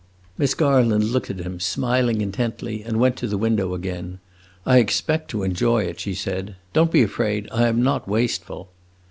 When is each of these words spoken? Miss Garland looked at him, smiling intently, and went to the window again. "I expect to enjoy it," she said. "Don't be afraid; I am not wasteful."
Miss 0.35 0.55
Garland 0.55 1.11
looked 1.11 1.29
at 1.29 1.41
him, 1.41 1.59
smiling 1.59 2.21
intently, 2.21 2.81
and 2.81 2.99
went 2.99 3.17
to 3.17 3.27
the 3.27 3.37
window 3.37 3.75
again. 3.75 4.17
"I 4.65 4.79
expect 4.79 5.29
to 5.29 5.43
enjoy 5.43 5.83
it," 5.83 5.99
she 5.99 6.15
said. 6.15 6.55
"Don't 6.73 6.91
be 6.91 7.03
afraid; 7.03 7.47
I 7.51 7.67
am 7.67 7.83
not 7.83 8.07
wasteful." 8.09 8.69